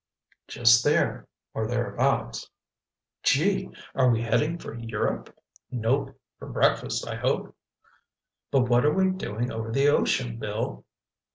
[0.47, 2.49] "Just there—or thereabouts."
[3.21, 5.31] "Gee—are we heading for Europe?"
[5.69, 6.19] "Nope.
[6.39, 7.55] For breakfast, I hope."
[8.49, 10.85] "But what are we doing over the ocean, Bill?"